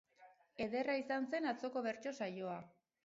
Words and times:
Ederra 0.65 0.95
izan 1.01 1.27
zen 1.35 1.45
atzoko 1.53 1.85
bertso 1.89 2.15
saioa 2.23 2.57